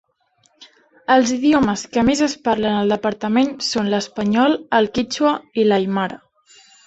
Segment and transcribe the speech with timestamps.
[1.15, 5.35] Els idiomes que més es parlen al departament són l'espanyol, el quítxua
[5.65, 6.19] i l'aimara.